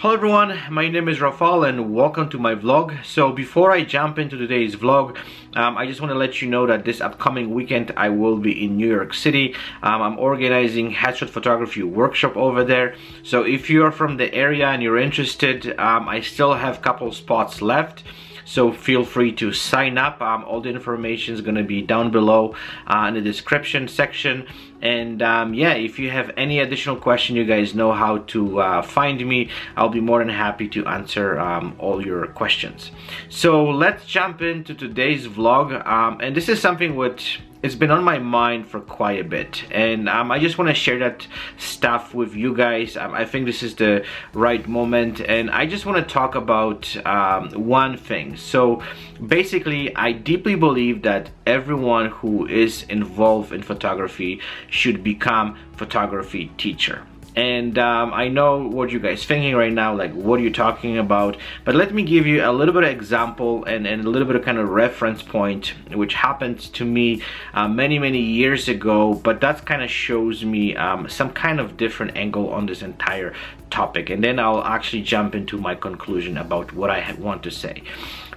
Hello 0.00 0.14
everyone, 0.14 0.58
my 0.70 0.88
name 0.88 1.10
is 1.10 1.18
Rafal 1.18 1.68
and 1.68 1.94
welcome 1.94 2.30
to 2.30 2.38
my 2.38 2.54
vlog. 2.54 3.04
So 3.04 3.32
before 3.32 3.70
I 3.70 3.84
jump 3.84 4.18
into 4.18 4.38
today's 4.38 4.74
vlog, 4.74 5.18
um, 5.54 5.76
I 5.76 5.84
just 5.84 6.00
want 6.00 6.10
to 6.10 6.16
let 6.16 6.40
you 6.40 6.48
know 6.48 6.66
that 6.66 6.86
this 6.86 7.02
upcoming 7.02 7.50
weekend 7.52 7.92
I 7.98 8.08
will 8.08 8.38
be 8.38 8.64
in 8.64 8.78
New 8.78 8.88
York 8.88 9.12
City. 9.12 9.54
Um, 9.82 10.00
I'm 10.00 10.18
organizing 10.18 10.90
headshot 10.90 11.28
photography 11.28 11.82
workshop 11.82 12.34
over 12.34 12.64
there. 12.64 12.94
So 13.22 13.42
if 13.42 13.68
you're 13.68 13.92
from 13.92 14.16
the 14.16 14.32
area 14.32 14.68
and 14.68 14.82
you're 14.82 14.96
interested, 14.96 15.78
um, 15.78 16.08
I 16.08 16.22
still 16.22 16.54
have 16.54 16.80
couple 16.80 17.12
spots 17.12 17.60
left 17.60 18.02
so 18.50 18.72
feel 18.72 19.04
free 19.04 19.30
to 19.34 19.52
sign 19.52 19.96
up 19.96 20.20
um, 20.20 20.44
all 20.44 20.60
the 20.60 20.70
information 20.70 21.34
is 21.34 21.40
going 21.40 21.54
to 21.54 21.62
be 21.62 21.82
down 21.82 22.10
below 22.10 22.56
uh, 22.88 23.04
in 23.06 23.14
the 23.14 23.20
description 23.20 23.86
section 23.86 24.44
and 24.82 25.22
um, 25.22 25.54
yeah 25.54 25.72
if 25.72 25.98
you 25.98 26.10
have 26.10 26.30
any 26.36 26.58
additional 26.58 26.96
question 26.96 27.36
you 27.36 27.44
guys 27.44 27.74
know 27.74 27.92
how 27.92 28.18
to 28.18 28.60
uh, 28.60 28.82
find 28.82 29.26
me. 29.26 29.50
I'll 29.76 29.88
be 29.88 30.00
more 30.00 30.18
than 30.18 30.28
happy 30.28 30.68
to 30.68 30.86
answer 30.86 31.38
um, 31.38 31.74
all 31.78 32.04
your 32.04 32.26
questions. 32.28 32.90
So 33.28 33.64
let's 33.64 34.04
jump 34.06 34.42
into 34.42 34.74
today's 34.74 35.26
vlog. 35.26 35.86
Um, 35.86 36.20
and 36.20 36.36
this 36.36 36.48
is 36.48 36.60
something 36.60 36.96
which 36.96 37.40
it's 37.62 37.74
been 37.74 37.90
on 37.90 38.02
my 38.02 38.18
mind 38.18 38.68
for 38.68 38.80
quite 38.80 39.20
a 39.20 39.24
bit. 39.24 39.64
And 39.70 40.08
um, 40.08 40.30
I 40.30 40.38
just 40.38 40.56
want 40.58 40.68
to 40.68 40.74
share 40.74 40.98
that 41.00 41.26
stuff 41.58 42.14
with 42.14 42.34
you 42.34 42.54
guys. 42.54 42.96
Um, 42.96 43.12
I 43.12 43.24
think 43.24 43.46
this 43.46 43.62
is 43.62 43.74
the 43.74 44.04
right 44.32 44.66
moment. 44.66 45.20
And 45.20 45.50
I 45.50 45.66
just 45.66 45.84
want 45.84 45.98
to 45.98 46.14
talk 46.14 46.34
about 46.34 46.94
um, 47.06 47.50
one 47.52 47.96
thing. 47.96 48.36
So 48.36 48.82
basically 49.26 49.94
I 49.94 50.12
deeply 50.12 50.54
believe 50.54 51.02
that 51.02 51.30
everyone 51.46 52.06
who 52.06 52.46
is 52.46 52.84
involved 52.84 53.52
in 53.52 53.62
photography 53.62 54.40
should 54.68 55.04
become 55.04 55.56
photography 55.76 56.50
teacher 56.56 57.06
and 57.36 57.78
um, 57.78 58.12
I 58.12 58.28
know 58.28 58.66
what 58.66 58.90
you 58.90 58.98
guys 58.98 59.24
thinking 59.24 59.54
right 59.54 59.72
now 59.72 59.94
like 59.94 60.12
what 60.12 60.40
are 60.40 60.42
you 60.42 60.52
talking 60.52 60.98
about. 60.98 61.36
But 61.64 61.74
let 61.74 61.94
me 61.94 62.02
give 62.02 62.26
you 62.26 62.44
a 62.44 62.52
little 62.52 62.74
bit 62.74 62.82
of 62.84 62.90
example 62.90 63.64
and, 63.64 63.86
and 63.86 64.04
a 64.04 64.10
little 64.10 64.26
bit 64.26 64.36
of 64.36 64.44
kind 64.44 64.58
of 64.58 64.68
reference 64.68 65.22
point 65.22 65.74
which 65.92 66.14
happened 66.14 66.60
to 66.74 66.84
me 66.84 67.22
uh, 67.54 67.68
many 67.68 67.98
many 67.98 68.20
years 68.20 68.68
ago. 68.68 69.14
But 69.14 69.40
that 69.42 69.64
kind 69.64 69.82
of 69.82 69.90
shows 69.90 70.44
me 70.44 70.74
um, 70.76 71.08
some 71.08 71.30
kind 71.30 71.60
of 71.60 71.76
different 71.76 72.16
angle 72.16 72.50
on 72.50 72.66
this 72.66 72.82
entire 72.82 73.34
topic. 73.70 74.10
And 74.10 74.22
then 74.22 74.38
I'll 74.38 74.64
actually 74.64 75.02
jump 75.02 75.34
into 75.34 75.56
my 75.56 75.74
conclusion 75.74 76.36
about 76.36 76.72
what 76.72 76.90
I 76.90 77.14
want 77.18 77.44
to 77.44 77.50
say. 77.50 77.82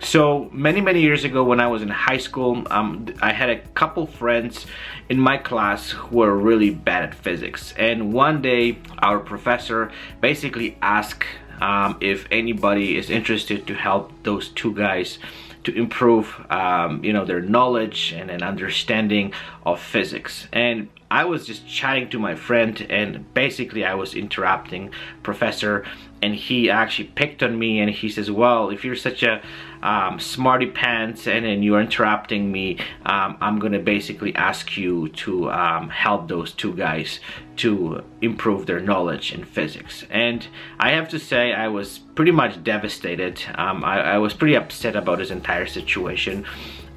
So 0.02 0.50
many 0.52 0.82
many 0.82 1.02
years 1.02 1.24
ago 1.24 1.44
when 1.44 1.60
I 1.60 1.68
was 1.68 1.82
in 1.82 1.90
high 1.90 2.18
school 2.18 2.64
um, 2.70 3.08
I 3.22 3.32
had 3.32 3.50
a 3.50 3.60
couple 3.74 4.06
friends 4.06 4.66
in 5.10 5.18
my 5.20 5.38
class 5.38 5.92
who 5.92 6.18
were 6.18 6.36
really 6.36 6.70
bad 6.70 7.04
at 7.04 7.16
physics. 7.16 7.74
And 7.78 8.14
one 8.14 8.42
day 8.42 8.80
our 9.00 9.20
professor 9.20 9.92
basically 10.22 10.78
asked 10.82 11.26
um, 11.62 11.98
if 12.02 12.28
anybody 12.32 12.98
is 12.98 13.10
interested 13.10 13.68
to 13.68 13.74
help 13.74 14.12
those 14.24 14.50
two 14.50 14.74
guys 14.74 15.20
to 15.64 15.74
improve 15.74 16.46
um, 16.50 17.04
you 17.04 17.14
know 17.14 17.26
their 17.26 17.42
knowledge 17.42 18.14
and 18.14 18.30
an 18.30 18.44
understanding 18.44 19.34
of 19.66 19.80
physics. 19.80 20.48
And 20.52 20.90
I 21.10 21.26
was 21.26 21.46
just 21.46 21.68
chatting 21.68 22.10
to 22.10 22.20
my 22.20 22.36
friend 22.36 22.86
and 22.90 23.34
basically 23.34 23.86
I 23.86 23.94
was 23.94 24.14
interrupting 24.14 24.92
professor 25.22 25.86
and 26.22 26.34
he 26.36 26.70
actually 26.70 27.10
picked 27.10 27.44
on 27.44 27.58
me 27.58 27.80
and 27.80 27.90
he 27.90 28.10
says 28.10 28.32
well 28.32 28.70
if 28.70 28.84
you're 28.84 28.96
such 28.96 29.24
a 29.24 29.42
um, 29.84 30.20
smarty 30.20 30.68
pants 30.68 31.28
and 31.28 31.46
then 31.46 31.62
you're 31.62 31.82
interrupting 31.82 32.52
me 32.52 32.80
um, 33.06 33.38
I'm 33.42 33.60
gonna 33.60 33.80
basically 33.80 34.34
ask 34.36 34.78
you 34.78 35.10
to 35.10 35.52
um, 35.52 35.90
help 35.90 36.28
those 36.28 36.54
two 36.54 36.74
guys 36.74 37.20
to 37.58 38.04
improve 38.22 38.66
their 38.66 38.80
knowledge 38.80 39.34
in 39.34 39.44
physics. 39.44 40.06
And 40.10 40.48
I 40.80 40.92
have 40.92 41.10
to 41.10 41.20
say 41.20 41.54
I 41.54 41.68
was 41.68 42.00
pretty 42.00 42.32
much 42.32 42.64
devastated. 42.64 43.42
Um, 43.56 43.84
I, 43.84 44.14
I 44.14 44.18
was 44.18 44.34
pretty 44.34 44.56
upset 44.56 44.96
about 44.96 45.20
this 45.20 45.30
entire 45.30 45.68
situation. 45.68 46.46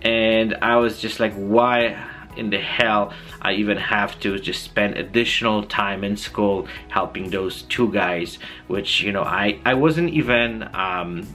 And 0.03 0.57
I 0.63 0.77
was 0.77 1.01
just 1.01 1.21
like 1.21 1.35
why 1.35 2.03
in 2.37 2.51
the 2.51 2.59
hell 2.59 3.13
I 3.41 3.53
even 3.55 3.77
have 3.79 4.21
to 4.21 4.39
just 4.39 4.63
spend 4.63 4.97
additional 4.97 5.63
time 5.65 6.05
in 6.05 6.17
school 6.17 6.69
helping 6.89 7.31
those 7.31 7.63
two 7.63 7.91
guys 7.91 8.39
which 8.67 9.01
you 9.01 9.11
know 9.11 9.23
I 9.23 9.59
I 9.65 9.73
wasn't 9.73 10.11
even 10.11 10.69
um, 10.75 11.27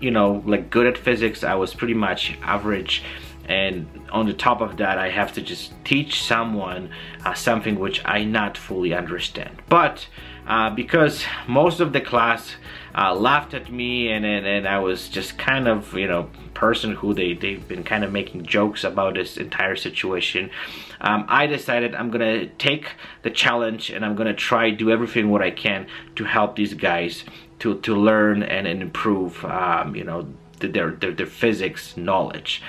you 0.00 0.10
know 0.10 0.42
like 0.46 0.70
good 0.70 0.86
at 0.86 0.98
physics 0.98 1.44
I 1.44 1.54
was 1.54 1.74
pretty 1.74 1.94
much 1.94 2.36
average. 2.42 3.02
And 3.48 3.88
on 4.12 4.26
the 4.26 4.32
top 4.32 4.60
of 4.60 4.76
that 4.76 4.98
I 4.98 5.10
have 5.10 5.32
to 5.34 5.42
just 5.42 5.72
teach 5.84 6.22
someone 6.22 6.90
uh, 7.24 7.34
something 7.34 7.78
which 7.78 8.00
I 8.04 8.22
not 8.22 8.56
fully 8.56 8.94
understand. 8.94 9.62
But 9.68 10.06
uh, 10.46 10.70
because 10.70 11.24
most 11.48 11.80
of 11.80 11.92
the 11.92 12.00
class 12.00 12.54
uh, 12.94 13.14
laughed 13.14 13.54
at 13.54 13.72
me 13.72 14.10
and, 14.10 14.24
and, 14.24 14.46
and 14.46 14.66
I 14.66 14.78
was 14.78 15.08
just 15.08 15.38
kind 15.38 15.68
of 15.68 15.94
you 15.94 16.06
know 16.06 16.30
person 16.54 16.94
who 16.94 17.14
they, 17.14 17.34
they've 17.34 17.66
been 17.66 17.84
kind 17.84 18.04
of 18.04 18.12
making 18.12 18.44
jokes 18.44 18.84
about 18.84 19.14
this 19.14 19.36
entire 19.36 19.76
situation 19.76 20.50
um, 21.00 21.24
I 21.28 21.46
decided 21.46 21.94
I'm 21.94 22.10
gonna 22.10 22.46
take 22.46 22.88
the 23.22 23.30
challenge 23.30 23.90
and 23.90 24.04
I'm 24.04 24.16
gonna 24.16 24.34
try 24.34 24.70
do 24.70 24.90
everything 24.90 25.30
what 25.30 25.40
I 25.42 25.50
can 25.50 25.86
to 26.16 26.24
help 26.24 26.56
these 26.56 26.74
guys 26.74 27.24
to, 27.60 27.78
to 27.80 27.94
learn 27.94 28.42
and, 28.42 28.66
and 28.66 28.82
improve 28.82 29.44
um, 29.44 29.94
you 29.94 30.04
know 30.04 30.26
their, 30.60 30.90
their, 30.90 31.12
their 31.12 31.26
physics 31.26 31.96
knowledge. 31.96 32.62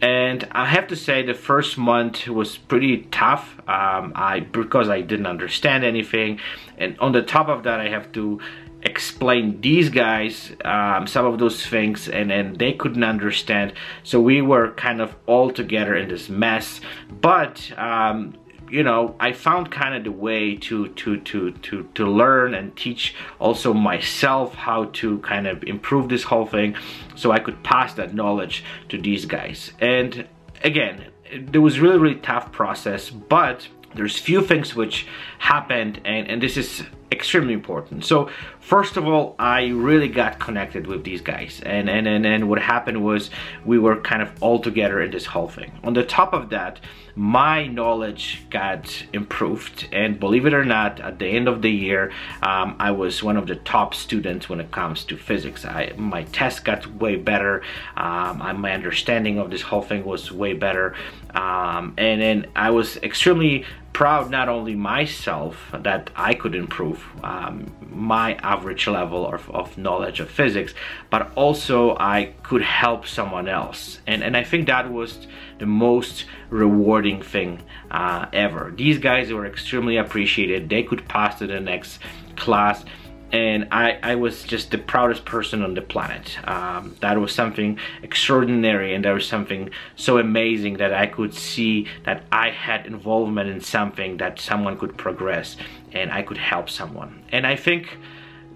And 0.00 0.48
I 0.50 0.66
have 0.66 0.88
to 0.88 0.96
say 0.96 1.22
the 1.22 1.34
first 1.34 1.78
month 1.78 2.26
was 2.26 2.58
pretty 2.58 3.02
tough 3.12 3.56
um, 3.68 4.12
I 4.16 4.40
because 4.40 4.88
I 4.88 5.00
didn't 5.00 5.26
understand 5.26 5.84
anything. 5.84 6.40
And 6.76 6.98
on 6.98 7.12
the 7.12 7.22
top 7.22 7.48
of 7.48 7.62
that 7.64 7.80
I 7.80 7.88
have 7.88 8.10
to 8.12 8.40
explain 8.82 9.60
these 9.60 9.90
guys 9.90 10.50
um, 10.64 11.06
some 11.06 11.24
of 11.24 11.38
those 11.38 11.64
things 11.64 12.08
and 12.08 12.30
then 12.30 12.54
they 12.54 12.72
couldn't 12.72 13.04
understand. 13.04 13.74
So 14.02 14.20
we 14.20 14.42
were 14.42 14.72
kind 14.72 15.00
of 15.00 15.14
all 15.26 15.52
together 15.52 15.94
in 15.94 16.08
this 16.08 16.28
mess. 16.28 16.80
But 17.08 17.70
um, 17.78 18.34
you 18.72 18.82
know 18.82 19.14
I 19.20 19.32
found 19.32 19.70
kind 19.70 19.94
of 19.94 20.04
the 20.04 20.10
way 20.10 20.56
to 20.56 20.88
to 20.88 21.20
to 21.20 21.52
to 21.52 21.88
to 21.94 22.06
learn 22.06 22.54
and 22.54 22.74
teach 22.74 23.14
also 23.38 23.74
myself 23.74 24.54
how 24.54 24.86
to 25.00 25.18
kind 25.18 25.46
of 25.46 25.62
improve 25.64 26.08
this 26.08 26.22
whole 26.24 26.46
thing 26.46 26.76
so 27.14 27.30
I 27.30 27.38
could 27.38 27.62
pass 27.62 27.92
that 27.94 28.14
knowledge 28.14 28.64
to 28.88 28.98
these 28.98 29.26
guys. 29.26 29.72
And 29.80 30.26
again 30.64 31.06
it 31.24 31.58
was 31.58 31.80
really 31.80 31.98
really 31.98 32.14
tough 32.16 32.50
process 32.50 33.10
but 33.10 33.68
there's 33.94 34.18
few 34.18 34.42
things 34.42 34.74
which 34.74 35.06
happened 35.42 36.00
and 36.04 36.28
and 36.28 36.40
this 36.40 36.56
is 36.56 36.84
extremely 37.10 37.52
important. 37.52 38.04
So 38.04 38.30
first 38.58 38.96
of 38.96 39.06
all, 39.06 39.34
I 39.38 39.68
really 39.68 40.08
got 40.08 40.38
connected 40.40 40.86
with 40.86 41.04
these 41.04 41.20
guys 41.20 41.60
and, 41.64 41.90
and, 41.90 42.08
and, 42.08 42.24
and 42.24 42.48
what 42.48 42.60
happened 42.60 43.04
was 43.04 43.30
we 43.64 43.78
were 43.78 44.00
kind 44.00 44.22
of 44.22 44.30
all 44.42 44.58
together 44.58 45.00
in 45.02 45.10
this 45.10 45.26
whole 45.26 45.48
thing. 45.48 45.70
On 45.84 45.92
the 45.92 46.04
top 46.04 46.32
of 46.32 46.48
that, 46.50 46.80
my 47.14 47.66
knowledge 47.66 48.44
got 48.48 49.04
improved 49.12 49.88
and 49.92 50.18
believe 50.18 50.46
it 50.46 50.54
or 50.54 50.64
not, 50.64 51.00
at 51.00 51.18
the 51.18 51.26
end 51.26 51.46
of 51.46 51.60
the 51.60 51.70
year, 51.70 52.10
um, 52.42 52.74
I 52.78 52.92
was 52.92 53.22
one 53.22 53.36
of 53.36 53.46
the 53.46 53.56
top 53.56 53.94
students 53.94 54.48
when 54.48 54.58
it 54.60 54.70
comes 54.70 55.04
to 55.04 55.18
physics. 55.18 55.66
I, 55.66 55.92
my 55.98 56.22
test 56.24 56.64
got 56.64 56.86
way 56.94 57.16
better, 57.16 57.62
um, 57.98 58.38
my 58.58 58.72
understanding 58.72 59.38
of 59.38 59.50
this 59.50 59.60
whole 59.60 59.82
thing 59.82 60.04
was 60.06 60.32
way 60.32 60.54
better 60.54 60.94
um, 61.34 61.94
and 61.96 62.20
then 62.20 62.46
I 62.54 62.70
was 62.70 62.96
extremely 62.98 63.64
proud 64.02 64.28
not 64.32 64.48
only 64.48 64.74
myself 64.74 65.54
that 65.72 66.10
I 66.16 66.34
could 66.34 66.56
improve 66.56 67.06
um, 67.22 67.72
my 67.88 68.34
average 68.42 68.88
level 68.88 69.32
of, 69.32 69.48
of, 69.50 69.78
knowledge 69.78 70.18
of 70.18 70.28
physics 70.28 70.74
but 71.08 71.30
also 71.36 71.96
I 71.96 72.34
could 72.42 72.62
help 72.62 73.06
someone 73.06 73.46
else. 73.46 74.00
And 74.08 74.24
and 74.24 74.36
I 74.36 74.42
think 74.42 74.66
that 74.66 74.92
was 74.92 75.28
the 75.60 75.66
most 75.66 76.24
rewarding 76.50 77.22
thing 77.22 77.62
uh, 77.92 78.26
ever. 78.32 78.72
These 78.74 78.98
guys 78.98 79.32
were 79.32 79.46
extremely 79.46 79.96
appreciated. 79.98 80.68
They 80.68 80.82
could 80.82 81.06
pass 81.06 81.38
to 81.38 81.46
the 81.46 81.60
next 81.60 82.00
class 82.34 82.84
and 83.32 83.68
I, 83.72 83.98
I 84.02 84.14
was 84.16 84.44
just 84.44 84.70
the 84.70 84.78
proudest 84.78 85.24
person 85.24 85.62
on 85.62 85.72
the 85.72 85.80
planet. 85.80 86.36
Um, 86.46 86.94
that 87.00 87.18
was 87.18 87.34
something 87.34 87.78
extraordinary 88.02 88.94
and 88.94 89.04
that 89.06 89.12
was 89.12 89.26
something 89.26 89.70
so 89.96 90.18
amazing 90.18 90.76
that 90.76 90.92
I 90.92 91.06
could 91.06 91.32
see 91.32 91.88
that 92.04 92.24
I 92.30 92.50
had 92.50 92.86
involvement 92.86 93.48
in 93.48 93.62
something 93.62 94.18
that 94.18 94.38
someone 94.38 94.78
could 94.78 94.98
progress 94.98 95.56
and 95.92 96.12
I 96.12 96.22
could 96.22 96.36
help 96.36 96.68
someone. 96.68 97.22
And 97.32 97.46
I 97.46 97.56
think 97.56 97.96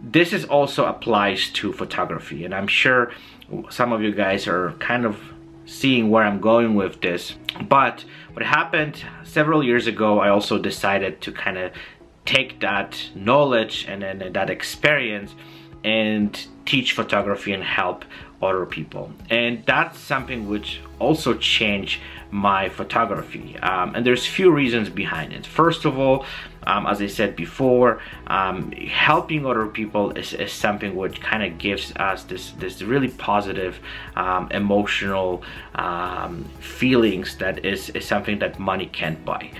this 0.02 0.34
is 0.34 0.44
also 0.44 0.84
applies 0.84 1.48
to 1.50 1.72
photography 1.72 2.44
and 2.44 2.54
I'm 2.54 2.68
sure 2.68 3.12
some 3.70 3.92
of 3.92 4.02
you 4.02 4.12
guys 4.12 4.46
are 4.46 4.72
kind 4.72 5.06
of 5.06 5.18
seeing 5.64 6.10
where 6.10 6.22
I'm 6.22 6.40
going 6.40 6.74
with 6.74 7.00
this. 7.00 7.34
But 7.66 8.04
what 8.34 8.44
happened 8.44 9.02
several 9.24 9.62
years 9.62 9.86
ago, 9.86 10.20
I 10.20 10.28
also 10.28 10.58
decided 10.58 11.22
to 11.22 11.32
kind 11.32 11.56
of 11.56 11.72
take 12.26 12.60
that 12.60 13.08
knowledge 13.14 13.86
and 13.88 14.02
then 14.02 14.32
that 14.32 14.50
experience 14.50 15.34
and 15.84 16.46
teach 16.66 16.92
photography 16.92 17.52
and 17.52 17.62
help 17.62 18.04
other 18.42 18.66
people. 18.66 19.10
And 19.30 19.64
that's 19.64 19.98
something 19.98 20.48
which 20.48 20.80
also 20.98 21.34
changed 21.34 22.00
my 22.30 22.68
photography. 22.68 23.56
Um, 23.58 23.94
and 23.94 24.04
there's 24.04 24.26
few 24.26 24.50
reasons 24.50 24.90
behind 24.90 25.32
it. 25.32 25.46
First 25.46 25.84
of 25.84 25.98
all 25.98 26.26
um, 26.66 26.86
as 26.86 27.00
I 27.00 27.06
said 27.06 27.36
before 27.36 28.00
um, 28.26 28.72
helping 28.72 29.46
other 29.46 29.66
people 29.66 30.10
is, 30.12 30.32
is 30.34 30.52
something 30.52 30.96
which 30.96 31.20
kind 31.20 31.42
of 31.42 31.58
gives 31.58 31.92
us 31.96 32.24
this 32.24 32.50
this 32.52 32.82
really 32.82 33.08
positive 33.08 33.78
um, 34.16 34.48
emotional 34.50 35.42
um, 35.76 36.44
feelings 36.60 37.36
that 37.36 37.64
is, 37.64 37.90
is 37.90 38.04
something 38.04 38.38
that 38.40 38.58
money 38.58 38.86
can't 38.86 39.24
buy 39.24 39.50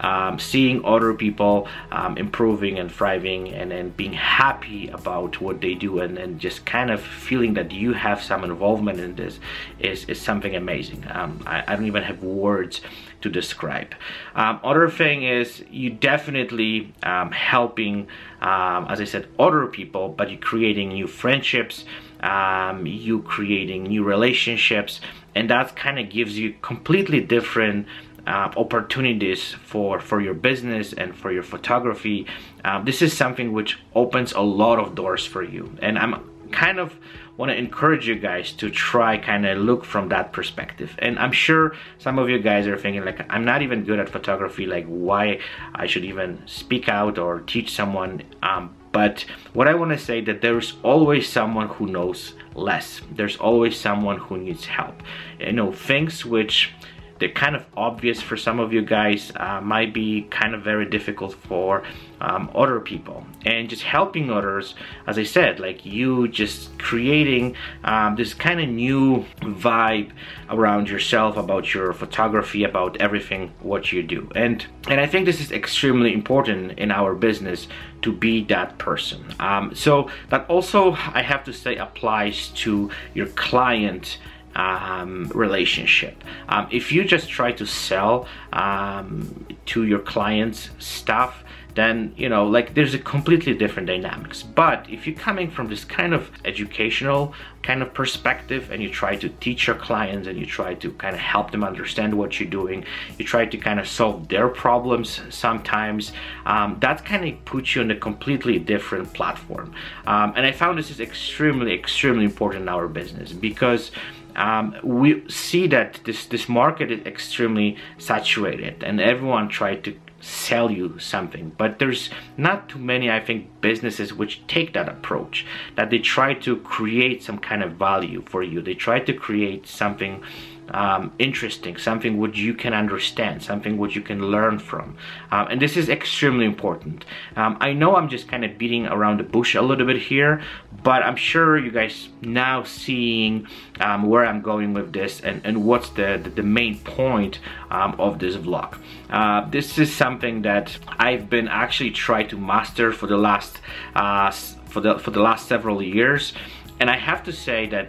um, 0.00 0.38
seeing 0.38 0.84
other 0.84 1.14
people 1.14 1.68
um, 1.90 2.16
improving 2.18 2.78
and 2.78 2.90
thriving 2.90 3.52
and 3.52 3.70
then 3.70 3.90
being 3.90 4.12
happy 4.12 4.88
about 4.88 5.40
what 5.40 5.60
they 5.60 5.74
do 5.74 6.00
and, 6.00 6.18
and 6.18 6.40
just 6.40 6.66
kind 6.66 6.90
of 6.90 7.00
feeling 7.00 7.54
that 7.54 7.72
you 7.72 7.92
have 7.92 8.22
some 8.22 8.44
involvement 8.44 9.00
in 9.00 9.14
this 9.16 9.38
is, 9.78 10.04
is 10.04 10.20
something 10.20 10.54
amazing. 10.54 11.04
Um, 11.10 11.42
I, 11.46 11.64
I, 11.66 11.76
don't 11.76 11.86
even 11.86 12.02
have 12.02 12.22
words 12.22 12.80
to 13.22 13.30
describe. 13.30 13.94
Um, 14.34 14.60
other 14.62 14.88
thing 14.90 15.22
is 15.22 15.64
you 15.70 15.90
definitely 15.90 16.92
um, 17.02 17.32
helping, 17.32 18.08
um, 18.40 18.86
as 18.88 19.00
I 19.00 19.04
said, 19.04 19.28
other 19.38 19.66
people, 19.66 20.08
but 20.08 20.30
you're 20.30 20.38
creating 20.38 20.90
new 20.90 21.06
friendships, 21.06 21.84
you 22.22 23.22
creating 23.22 23.84
new 23.84 24.04
relationships, 24.04 25.00
and 25.34 25.50
that 25.50 25.76
kind 25.76 25.98
of 25.98 26.08
gives 26.08 26.38
you 26.38 26.54
completely 26.62 27.20
different 27.20 27.86
uh, 28.26 28.50
opportunities 28.56 29.52
for 29.52 30.00
for 30.00 30.20
your 30.20 30.34
business 30.34 30.92
and 30.92 31.14
for 31.14 31.32
your 31.32 31.42
photography. 31.42 32.26
Um, 32.64 32.84
this 32.84 33.02
is 33.02 33.16
something 33.16 33.52
which 33.52 33.78
opens 33.94 34.32
a 34.32 34.40
lot 34.40 34.78
of 34.78 34.94
doors 34.94 35.24
for 35.24 35.42
you. 35.42 35.70
And 35.80 35.98
I'm 35.98 36.30
kind 36.52 36.78
of 36.78 36.94
want 37.36 37.50
to 37.50 37.56
encourage 37.56 38.08
you 38.08 38.14
guys 38.14 38.52
to 38.52 38.70
try 38.70 39.18
kind 39.18 39.44
of 39.46 39.58
look 39.58 39.84
from 39.84 40.08
that 40.08 40.32
perspective. 40.32 40.94
And 41.00 41.18
i'm 41.18 41.32
sure 41.32 41.74
some 41.98 42.18
of 42.18 42.30
you 42.30 42.38
guys 42.38 42.66
are 42.66 42.78
thinking 42.78 43.04
like 43.04 43.20
i'm 43.30 43.44
not 43.44 43.62
even 43.62 43.84
good 43.84 43.98
at 43.98 44.08
photography 44.08 44.64
like 44.64 44.86
why 44.86 45.40
i 45.74 45.86
should 45.86 46.04
even 46.04 46.40
speak 46.46 46.88
out 46.88 47.18
or 47.18 47.40
teach 47.40 47.72
someone? 47.72 48.22
Um, 48.42 48.74
but 48.92 49.26
what 49.52 49.68
i 49.68 49.74
want 49.74 49.90
to 49.90 49.98
say 49.98 50.20
that 50.22 50.40
there's 50.40 50.74
always 50.82 51.28
someone 51.28 51.68
who 51.68 51.86
knows 51.86 52.34
less. 52.56 53.02
There's 53.12 53.36
always 53.36 53.78
someone 53.78 54.18
who 54.18 54.38
needs 54.38 54.64
help. 54.64 55.02
You 55.38 55.52
know 55.52 55.72
things 55.72 56.24
which 56.24 56.72
they're 57.18 57.28
kind 57.30 57.56
of 57.56 57.64
obvious 57.76 58.20
for 58.20 58.36
some 58.36 58.60
of 58.60 58.72
you 58.72 58.82
guys 58.82 59.32
uh, 59.36 59.60
might 59.60 59.92
be 59.94 60.22
kind 60.30 60.54
of 60.54 60.62
very 60.62 60.86
difficult 60.86 61.34
for 61.34 61.82
um, 62.20 62.50
other 62.54 62.80
people. 62.80 63.26
And 63.44 63.68
just 63.68 63.82
helping 63.82 64.30
others 64.30 64.74
as 65.06 65.18
I 65.18 65.22
said 65.24 65.60
like 65.60 65.84
you 65.84 66.28
just 66.28 66.78
creating 66.78 67.56
um, 67.84 68.16
this 68.16 68.34
kind 68.34 68.60
of 68.60 68.68
new 68.68 69.24
vibe 69.40 70.10
around 70.50 70.88
yourself 70.88 71.36
about 71.36 71.74
your 71.74 71.92
photography 71.92 72.64
about 72.64 72.96
everything 73.00 73.52
what 73.60 73.92
you 73.92 74.02
do. 74.02 74.30
And 74.34 74.64
and 74.88 75.00
I 75.00 75.06
think 75.06 75.26
this 75.26 75.40
is 75.40 75.52
extremely 75.52 76.12
important 76.12 76.78
in 76.78 76.90
our 76.90 77.14
business 77.14 77.68
to 78.02 78.12
be 78.12 78.44
that 78.44 78.78
person. 78.78 79.24
Um, 79.40 79.74
so 79.74 80.10
that 80.30 80.48
also 80.48 80.92
I 80.92 81.22
have 81.22 81.44
to 81.44 81.52
say 81.52 81.76
applies 81.76 82.48
to 82.48 82.90
your 83.14 83.26
client 83.28 84.18
um, 84.56 85.30
relationship. 85.34 86.24
Um, 86.48 86.66
if 86.70 86.90
you 86.90 87.04
just 87.04 87.28
try 87.28 87.52
to 87.52 87.66
sell 87.66 88.26
um, 88.52 89.46
to 89.66 89.84
your 89.84 90.00
clients 90.00 90.70
stuff, 90.78 91.44
then 91.76 92.12
you 92.16 92.28
know 92.28 92.46
like 92.46 92.74
there's 92.74 92.94
a 92.94 92.98
completely 92.98 93.54
different 93.54 93.86
dynamics 93.86 94.42
but 94.42 94.88
if 94.88 95.06
you're 95.06 95.14
coming 95.14 95.50
from 95.50 95.68
this 95.68 95.84
kind 95.84 96.14
of 96.14 96.30
educational 96.44 97.34
kind 97.62 97.82
of 97.82 97.92
perspective 97.92 98.70
and 98.70 98.82
you 98.82 98.88
try 98.88 99.14
to 99.14 99.28
teach 99.28 99.66
your 99.66 99.76
clients 99.76 100.26
and 100.26 100.38
you 100.38 100.46
try 100.46 100.72
to 100.72 100.90
kind 100.92 101.14
of 101.14 101.20
help 101.20 101.50
them 101.50 101.62
understand 101.62 102.16
what 102.16 102.40
you're 102.40 102.48
doing 102.48 102.82
you 103.18 103.24
try 103.24 103.44
to 103.44 103.58
kind 103.58 103.78
of 103.78 103.86
solve 103.86 104.26
their 104.28 104.48
problems 104.48 105.20
sometimes 105.28 106.12
um, 106.46 106.78
that 106.80 107.04
kind 107.04 107.28
of 107.28 107.44
puts 107.44 107.74
you 107.74 107.82
on 107.82 107.90
a 107.90 107.96
completely 107.96 108.58
different 108.58 109.12
platform 109.12 109.74
um, 110.06 110.32
and 110.34 110.46
i 110.46 110.52
found 110.52 110.78
this 110.78 110.90
is 110.90 110.98
extremely 110.98 111.74
extremely 111.74 112.24
important 112.24 112.62
in 112.62 112.68
our 112.70 112.88
business 112.88 113.34
because 113.34 113.90
um, 114.36 114.76
we 114.82 115.28
see 115.28 115.66
that 115.68 116.00
this 116.04 116.26
this 116.26 116.48
market 116.48 116.90
is 116.90 117.04
extremely 117.06 117.76
saturated 117.98 118.82
and 118.82 119.00
everyone 119.00 119.48
tried 119.48 119.82
to 119.84 119.98
sell 120.20 120.70
you 120.70 120.98
something. 120.98 121.52
But 121.56 121.78
there's 121.78 122.10
not 122.36 122.68
too 122.68 122.78
many 122.78 123.10
i 123.10 123.20
think 123.20 123.60
businesses 123.60 124.12
which 124.12 124.46
take 124.46 124.72
that 124.72 124.88
approach 124.88 125.46
that 125.76 125.90
they 125.90 125.98
try 125.98 126.34
to 126.34 126.56
create 126.58 127.22
some 127.22 127.38
kind 127.38 127.62
of 127.62 127.72
value 127.72 128.22
for 128.26 128.42
you. 128.42 128.60
They 128.62 128.74
try 128.74 129.00
to 129.00 129.12
create 129.12 129.66
something 129.66 130.22
um, 130.70 131.12
interesting, 131.18 131.76
something 131.76 132.18
which 132.18 132.36
you 132.36 132.54
can 132.54 132.74
understand, 132.74 133.42
something 133.42 133.78
which 133.78 133.94
you 133.94 134.02
can 134.02 134.30
learn 134.30 134.58
from. 134.58 134.96
Um, 135.30 135.48
and 135.50 135.60
this 135.60 135.76
is 135.76 135.88
extremely 135.88 136.44
important. 136.44 137.04
Um, 137.36 137.56
I 137.60 137.72
know 137.72 137.96
I'm 137.96 138.08
just 138.08 138.28
kind 138.28 138.44
of 138.44 138.58
beating 138.58 138.86
around 138.86 139.20
the 139.20 139.24
bush 139.24 139.54
a 139.54 139.62
little 139.62 139.86
bit 139.86 139.98
here, 139.98 140.42
but 140.82 141.02
I'm 141.02 141.16
sure 141.16 141.58
you 141.58 141.70
guys 141.70 142.08
now 142.20 142.64
seeing 142.64 143.46
um, 143.80 144.04
where 144.04 144.26
I'm 144.26 144.40
going 144.40 144.74
with 144.74 144.92
this 144.92 145.20
and, 145.20 145.40
and 145.44 145.64
what's 145.64 145.90
the, 145.90 146.20
the, 146.22 146.30
the 146.30 146.42
main 146.42 146.78
point 146.80 147.40
um, 147.70 147.94
of 147.98 148.18
this 148.18 148.36
vlog. 148.36 148.78
Uh, 149.10 149.48
this 149.48 149.78
is 149.78 149.94
something 149.94 150.42
that 150.42 150.76
I've 150.98 151.30
been 151.30 151.48
actually 151.48 151.92
trying 151.92 152.28
to 152.28 152.36
master 152.36 152.92
for 152.92 153.06
the 153.06 153.16
last 153.16 153.60
uh, 153.94 154.30
for 154.30 154.80
the 154.80 154.98
for 154.98 155.10
the 155.10 155.20
last 155.20 155.48
several 155.48 155.82
years 155.82 156.34
and 156.80 156.90
I 156.90 156.96
have 156.96 157.22
to 157.24 157.32
say 157.32 157.66
that 157.68 157.88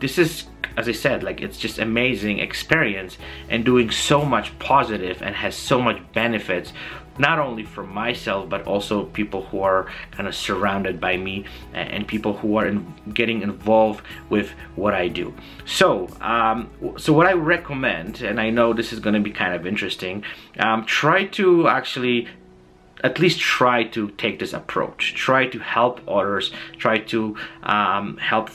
this 0.00 0.18
is 0.18 0.44
as 0.76 0.88
I 0.88 0.92
said, 0.92 1.22
like 1.22 1.40
it's 1.40 1.58
just 1.58 1.78
amazing 1.78 2.38
experience 2.38 3.18
and 3.48 3.64
doing 3.64 3.90
so 3.90 4.24
much 4.24 4.56
positive 4.58 5.22
and 5.22 5.34
has 5.34 5.54
so 5.54 5.80
much 5.80 6.00
benefits 6.12 6.72
not 7.18 7.38
only 7.38 7.62
for 7.62 7.84
myself 7.84 8.48
but 8.48 8.66
also 8.66 9.04
people 9.04 9.42
who 9.42 9.60
are 9.60 9.86
kind 10.10 10.28
of 10.28 10.34
surrounded 10.34 11.00
by 11.00 11.16
me 11.16 11.44
and 11.72 12.06
people 12.08 12.32
who 12.36 12.56
are 12.56 12.66
in 12.66 12.92
getting 13.12 13.42
involved 13.42 14.04
with 14.30 14.50
what 14.74 14.94
I 14.94 15.08
do. 15.08 15.32
So 15.64 16.08
um, 16.20 16.70
so 16.98 17.12
what 17.12 17.26
I 17.26 17.32
recommend 17.32 18.22
and 18.22 18.40
I 18.40 18.50
know 18.50 18.72
this 18.72 18.92
is 18.92 18.98
going 18.98 19.14
to 19.14 19.20
be 19.20 19.30
kind 19.30 19.54
of 19.54 19.66
interesting 19.66 20.24
um, 20.58 20.84
try 20.86 21.26
to 21.26 21.68
actually 21.68 22.28
at 23.04 23.18
least 23.18 23.38
try 23.38 23.84
to 23.84 24.08
take 24.12 24.38
this 24.38 24.52
approach. 24.52 25.14
Try 25.14 25.46
to 25.48 25.58
help 25.60 26.00
others. 26.08 26.50
Try 26.78 26.98
to 27.12 27.36
um, 27.62 28.16
help 28.16 28.50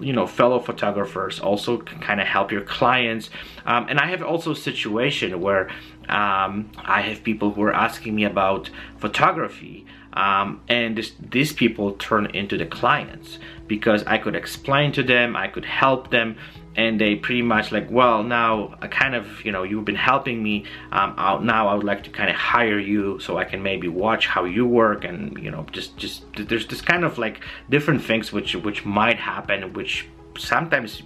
you 0.00 0.12
know 0.12 0.26
fellow 0.26 0.60
photographers. 0.60 1.40
Also 1.40 1.78
kind 1.78 2.20
of 2.20 2.26
help 2.26 2.52
your 2.52 2.62
clients. 2.62 3.28
Um, 3.66 3.86
and 3.90 3.98
I 3.98 4.06
have 4.06 4.22
also 4.22 4.52
a 4.52 4.56
situation 4.56 5.40
where 5.40 5.68
um, 6.08 6.70
I 6.78 7.02
have 7.02 7.22
people 7.22 7.50
who 7.50 7.62
are 7.62 7.74
asking 7.74 8.14
me 8.14 8.24
about 8.24 8.70
photography 8.98 9.84
um, 10.14 10.60
and 10.68 10.96
this, 10.96 11.12
these 11.18 11.52
people 11.52 11.92
turn 11.92 12.26
into 12.34 12.58
the 12.58 12.66
clients 12.66 13.38
because 13.66 14.02
I 14.04 14.18
could 14.18 14.36
explain 14.36 14.92
to 14.92 15.02
them 15.02 15.36
I 15.36 15.48
could 15.48 15.64
help 15.64 16.10
them 16.10 16.36
and 16.76 17.00
they 17.00 17.14
pretty 17.14 17.42
much 17.42 17.70
like 17.72 17.90
well 17.90 18.22
now 18.22 18.74
I 18.80 18.86
kind 18.86 19.14
of 19.14 19.44
you 19.44 19.52
know 19.52 19.62
you've 19.62 19.84
been 19.84 19.94
helping 19.94 20.42
me 20.42 20.64
um, 20.90 21.14
out 21.18 21.44
now 21.44 21.68
I 21.68 21.74
would 21.74 21.84
like 21.84 22.02
to 22.04 22.10
kind 22.10 22.30
of 22.30 22.36
hire 22.36 22.78
you 22.78 23.18
so 23.20 23.36
I 23.36 23.44
can 23.44 23.62
maybe 23.62 23.88
watch 23.88 24.26
how 24.26 24.44
you 24.44 24.66
work 24.66 25.04
and 25.04 25.36
you 25.42 25.50
know 25.50 25.66
just 25.72 25.96
just 25.96 26.24
there's 26.36 26.66
this 26.66 26.80
kind 26.80 27.04
of 27.04 27.18
like 27.18 27.40
different 27.68 28.02
things 28.02 28.32
which 28.32 28.54
which 28.56 28.84
might 28.84 29.18
happen 29.18 29.72
which 29.74 30.08
sometimes 30.38 31.02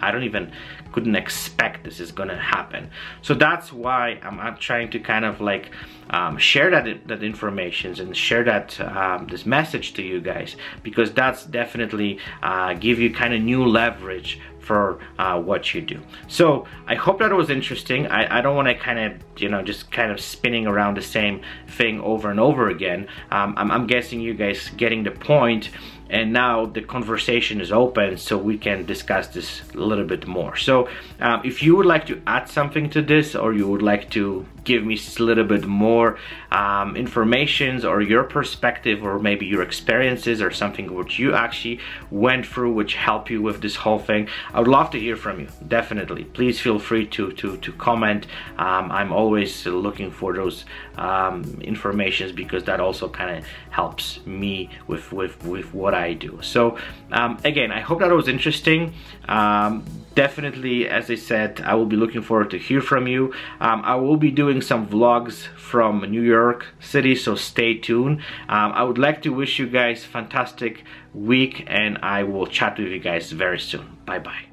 I 0.00 0.10
don't 0.10 0.24
even 0.24 0.52
couldn't 0.92 1.16
expect 1.16 1.84
this 1.84 2.00
is 2.00 2.12
gonna 2.12 2.38
happen. 2.38 2.90
So 3.22 3.34
that's 3.34 3.72
why 3.72 4.18
I'm, 4.22 4.38
I'm 4.40 4.56
trying 4.56 4.90
to 4.90 4.98
kind 4.98 5.24
of 5.24 5.40
like 5.40 5.70
um, 6.10 6.38
share 6.38 6.70
that 6.70 7.08
that 7.08 7.22
information 7.22 7.98
and 8.00 8.16
share 8.16 8.44
that 8.44 8.80
um, 8.80 9.26
this 9.26 9.44
message 9.46 9.94
to 9.94 10.02
you 10.02 10.20
guys 10.20 10.56
because 10.82 11.12
that's 11.12 11.44
definitely 11.44 12.18
uh, 12.42 12.74
give 12.74 12.98
you 12.98 13.12
kind 13.12 13.34
of 13.34 13.42
new 13.42 13.64
leverage 13.66 14.40
for 14.66 14.98
uh, 15.18 15.40
what 15.40 15.72
you 15.72 15.80
do. 15.80 16.00
So 16.26 16.66
I 16.88 16.96
hope 16.96 17.20
that 17.20 17.30
it 17.30 17.34
was 17.34 17.50
interesting. 17.50 18.08
I, 18.08 18.38
I 18.38 18.40
don't 18.40 18.56
want 18.56 18.66
to 18.68 18.74
kind 18.74 18.98
of, 18.98 19.40
you 19.40 19.48
know, 19.48 19.62
just 19.62 19.92
kind 19.92 20.10
of 20.10 20.20
spinning 20.20 20.66
around 20.66 20.96
the 20.96 21.02
same 21.02 21.40
thing 21.68 22.00
over 22.00 22.30
and 22.30 22.40
over 22.40 22.68
again. 22.68 23.06
Um, 23.30 23.54
I'm, 23.56 23.70
I'm 23.70 23.86
guessing 23.86 24.20
you 24.20 24.34
guys 24.34 24.70
getting 24.76 25.04
the 25.04 25.12
point 25.12 25.70
and 26.10 26.32
now 26.32 26.66
the 26.66 26.82
conversation 26.82 27.60
is 27.60 27.72
open 27.72 28.16
so 28.16 28.36
we 28.36 28.56
can 28.56 28.84
discuss 28.86 29.28
this 29.28 29.62
a 29.74 29.76
little 29.76 30.04
bit 30.04 30.26
more 30.26 30.56
so 30.56 30.88
um, 31.20 31.40
if 31.44 31.62
you 31.62 31.76
would 31.76 31.86
like 31.86 32.06
to 32.06 32.20
add 32.26 32.48
something 32.48 32.88
to 32.90 33.02
this 33.02 33.34
or 33.34 33.52
you 33.52 33.66
would 33.68 33.82
like 33.82 34.10
to 34.10 34.46
give 34.64 34.84
me 34.84 34.98
a 35.18 35.22
little 35.22 35.44
bit 35.44 35.66
more 35.66 36.18
um, 36.50 36.96
informations 36.96 37.84
or 37.84 38.02
your 38.02 38.24
perspective 38.24 39.04
or 39.04 39.18
maybe 39.18 39.46
your 39.46 39.62
experiences 39.62 40.42
or 40.42 40.50
something 40.50 40.92
which 40.94 41.18
you 41.18 41.34
actually 41.34 41.78
went 42.10 42.44
through 42.46 42.72
which 42.72 42.94
help 42.94 43.30
you 43.30 43.40
with 43.40 43.60
this 43.60 43.76
whole 43.76 43.98
thing 43.98 44.28
I 44.52 44.60
would 44.60 44.68
love 44.68 44.90
to 44.90 44.98
hear 44.98 45.16
from 45.16 45.40
you. 45.40 45.48
Definitely, 45.66 46.24
please 46.24 46.60
feel 46.60 46.78
free 46.78 47.06
to 47.08 47.32
to 47.32 47.56
to 47.58 47.72
comment. 47.72 48.26
Um, 48.58 48.90
I'm 48.90 49.12
always 49.12 49.66
looking 49.66 50.10
for 50.10 50.34
those 50.34 50.64
um, 50.96 51.60
informations 51.60 52.32
because 52.32 52.64
that 52.64 52.80
also 52.80 53.08
kind 53.08 53.38
of 53.38 53.44
helps 53.70 54.24
me 54.26 54.70
with 54.86 55.12
with 55.12 55.44
with 55.44 55.74
what 55.74 55.94
I 55.96 56.12
do. 56.14 56.38
So 56.42 56.78
um, 57.12 57.38
again, 57.44 57.70
I 57.72 57.80
hope 57.80 58.00
that 58.00 58.10
was 58.10 58.28
interesting. 58.28 58.94
Um, 59.28 59.84
definitely, 60.14 60.88
as 60.88 61.10
I 61.10 61.14
said, 61.14 61.60
I 61.60 61.74
will 61.74 61.86
be 61.86 61.96
looking 61.96 62.22
forward 62.22 62.50
to 62.50 62.58
hear 62.58 62.80
from 62.80 63.06
you. 63.06 63.32
Um, 63.60 63.82
I 63.84 63.96
will 63.96 64.16
be 64.16 64.30
doing 64.30 64.60
some 64.62 64.86
vlogs 64.88 65.46
from 65.56 66.00
New 66.10 66.22
York 66.22 66.66
City, 66.80 67.14
so 67.14 67.34
stay 67.34 67.74
tuned. 67.74 68.20
Um, 68.48 68.72
I 68.72 68.82
would 68.82 68.98
like 68.98 69.22
to 69.22 69.30
wish 69.30 69.58
you 69.58 69.66
guys 69.66 70.04
fantastic 70.04 70.84
week 71.14 71.64
and 71.66 71.98
I 72.02 72.22
will 72.24 72.46
chat 72.46 72.78
with 72.78 72.88
you 72.88 72.98
guys 72.98 73.32
very 73.32 73.60
soon. 73.60 73.98
Bye 74.04 74.18
bye. 74.18 74.45